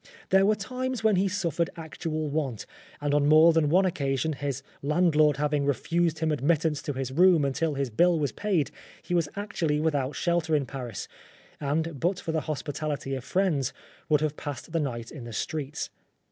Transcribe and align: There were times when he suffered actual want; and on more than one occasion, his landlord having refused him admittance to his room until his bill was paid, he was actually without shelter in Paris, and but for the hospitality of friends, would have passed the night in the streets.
There 0.29 0.47
were 0.47 0.55
times 0.55 1.03
when 1.03 1.17
he 1.17 1.27
suffered 1.27 1.69
actual 1.77 2.27
want; 2.27 2.65
and 3.01 3.13
on 3.13 3.27
more 3.29 3.53
than 3.53 3.69
one 3.69 3.85
occasion, 3.85 4.33
his 4.33 4.63
landlord 4.81 5.37
having 5.37 5.63
refused 5.63 6.17
him 6.17 6.31
admittance 6.31 6.81
to 6.81 6.93
his 6.93 7.11
room 7.11 7.45
until 7.45 7.75
his 7.75 7.91
bill 7.91 8.17
was 8.17 8.31
paid, 8.31 8.71
he 9.03 9.13
was 9.13 9.29
actually 9.35 9.79
without 9.79 10.15
shelter 10.15 10.55
in 10.55 10.65
Paris, 10.65 11.07
and 11.59 11.99
but 11.99 12.19
for 12.19 12.31
the 12.31 12.41
hospitality 12.49 13.13
of 13.13 13.23
friends, 13.23 13.73
would 14.09 14.21
have 14.21 14.35
passed 14.37 14.71
the 14.71 14.79
night 14.79 15.11
in 15.11 15.25
the 15.25 15.33
streets. 15.33 15.91